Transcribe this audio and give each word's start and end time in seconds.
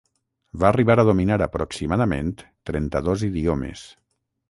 Va 0.63 0.69
arribar 0.69 0.95
a 1.03 1.05
dominar 1.09 1.37
aproximadament 1.47 2.35
trenta-dos 2.73 3.31
idiomes. 3.33 3.89